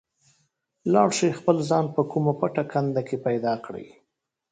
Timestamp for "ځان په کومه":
1.69-2.33